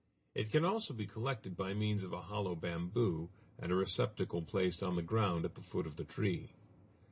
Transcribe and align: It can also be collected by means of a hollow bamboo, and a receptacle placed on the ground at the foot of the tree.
It 0.33 0.49
can 0.49 0.65
also 0.65 0.95
be 0.95 1.05
collected 1.05 1.55
by 1.55 1.75
means 1.75 2.01
of 2.03 2.11
a 2.11 2.23
hollow 2.23 2.55
bamboo, 2.55 3.29
and 3.59 3.71
a 3.71 3.75
receptacle 3.75 4.41
placed 4.41 4.81
on 4.81 4.95
the 4.95 5.03
ground 5.03 5.45
at 5.45 5.53
the 5.53 5.61
foot 5.61 5.85
of 5.85 5.95
the 5.97 6.03
tree. 6.05 6.53